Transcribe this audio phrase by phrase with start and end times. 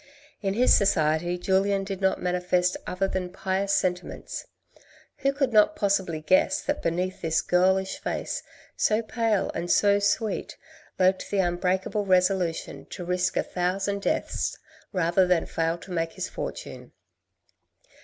[0.41, 4.47] In his society Julien did not manifest other than pious sentiments.
[5.17, 8.41] Who could not possibly guess that beneath this girlish face,
[8.75, 10.57] so pale and so sweet,
[10.97, 14.57] lurked the unbreakable resolution to risk a thousand deaths
[14.91, 16.93] rather than fail to make his fortune.